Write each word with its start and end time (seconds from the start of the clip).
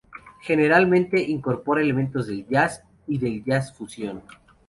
Generalmente 0.41 1.19
incorporan 1.21 1.83
elementos 1.83 2.25
del 2.25 2.47
jazz, 2.47 2.81
y 3.07 3.19
del 3.19 3.43
jazz 3.45 3.71
fusión. 3.71 4.23